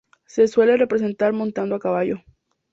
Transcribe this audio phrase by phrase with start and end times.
[0.25, 2.23] Se le suele representar montado a caballo.